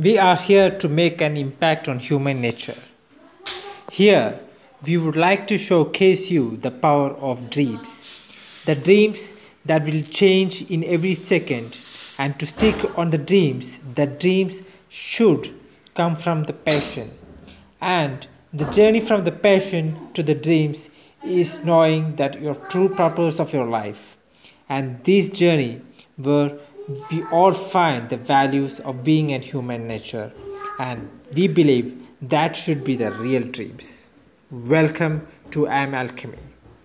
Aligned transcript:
We 0.00 0.16
are 0.16 0.36
here 0.36 0.70
to 0.78 0.88
make 0.88 1.20
an 1.20 1.36
impact 1.36 1.86
on 1.86 1.98
human 1.98 2.40
nature. 2.40 2.80
Here, 3.92 4.40
we 4.82 4.96
would 4.96 5.14
like 5.14 5.46
to 5.48 5.58
showcase 5.58 6.30
you 6.30 6.56
the 6.56 6.70
power 6.70 7.10
of 7.10 7.50
dreams. 7.50 8.62
The 8.64 8.76
dreams 8.76 9.34
that 9.66 9.84
will 9.84 10.00
change 10.04 10.62
in 10.70 10.84
every 10.84 11.12
second 11.12 11.78
and 12.18 12.40
to 12.40 12.46
stick 12.46 12.96
on 12.96 13.10
the 13.10 13.18
dreams, 13.18 13.78
the 13.94 14.06
dreams 14.06 14.62
should 14.88 15.54
come 15.94 16.16
from 16.16 16.44
the 16.44 16.54
passion. 16.54 17.10
And 17.78 18.26
the 18.54 18.70
journey 18.70 19.00
from 19.00 19.24
the 19.24 19.32
passion 19.32 20.14
to 20.14 20.22
the 20.22 20.34
dreams 20.34 20.88
is 21.22 21.62
knowing 21.62 22.16
that 22.16 22.40
your 22.40 22.54
true 22.54 22.88
purpose 22.88 23.38
of 23.38 23.52
your 23.52 23.66
life. 23.66 24.16
And 24.66 25.04
this 25.04 25.28
journey 25.28 25.82
where 26.16 26.58
we 26.90 27.22
all 27.26 27.52
find 27.52 28.08
the 28.10 28.16
values 28.16 28.80
of 28.80 29.04
being 29.04 29.32
and 29.32 29.44
human 29.44 29.86
nature. 29.86 30.32
And 30.78 31.08
we 31.32 31.46
believe 31.46 32.06
that 32.22 32.56
should 32.56 32.82
be 32.82 32.96
the 32.96 33.12
real 33.12 33.42
dreams. 33.42 34.10
Welcome 34.50 35.28
to 35.52 35.68
Am 35.68 35.94
Alchemy. 35.94 36.49